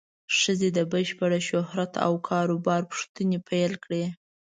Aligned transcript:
ښځې 0.37 0.69
د 0.77 0.79
بشپړ 0.91 1.31
شهرت 1.49 1.91
او 2.05 2.13
کار 2.27 2.47
و 2.51 2.57
بار 2.67 2.81
پوښتنې 2.91 3.37
پیل 3.49 3.73
کړې. 3.83 4.03